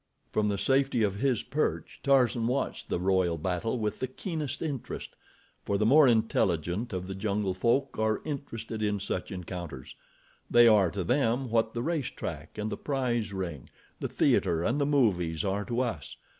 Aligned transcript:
From 0.31 0.47
the 0.49 0.57
safety 0.57 1.03
of 1.03 1.17
his 1.19 1.43
perch 1.43 1.99
Tarzan 2.01 2.47
watched 2.47 2.89
the 2.89 2.99
royal 2.99 3.37
battle 3.37 3.77
with 3.77 3.99
the 3.99 4.07
keenest 4.07 4.63
interest, 4.63 5.15
for 5.63 5.77
the 5.77 5.85
more 5.85 6.07
intelligent 6.07 6.91
of 6.91 7.05
the 7.05 7.13
jungle 7.13 7.53
folk 7.53 7.99
are 7.99 8.19
interested 8.25 8.81
in 8.81 8.99
such 8.99 9.31
encounters. 9.31 9.95
They 10.49 10.67
are 10.67 10.89
to 10.89 11.03
them 11.03 11.51
what 11.51 11.75
the 11.75 11.83
racetrack 11.83 12.57
and 12.57 12.71
the 12.71 12.77
prize 12.77 13.31
ring, 13.31 13.69
the 13.99 14.09
theater 14.09 14.63
and 14.63 14.81
the 14.81 14.87
movies 14.87 15.45
are 15.45 15.65
to 15.65 15.81
us. 15.81 16.17